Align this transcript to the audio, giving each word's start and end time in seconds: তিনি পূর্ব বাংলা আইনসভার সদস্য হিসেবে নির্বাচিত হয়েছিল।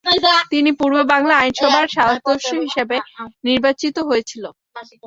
তিনি 0.51 0.69
পূর্ব 0.79 0.97
বাংলা 1.11 1.33
আইনসভার 1.37 1.87
সদস্য 1.97 2.27
হিসেবে 2.63 2.95
নির্বাচিত 3.47 3.95
হয়েছিল। 4.09 4.43